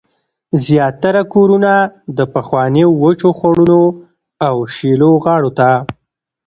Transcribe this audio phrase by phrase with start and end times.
[0.65, 1.73] زیاتره کورونه
[2.17, 3.81] د پخوانیو وچو خوړونو
[4.47, 5.69] او شیلو غاړو ته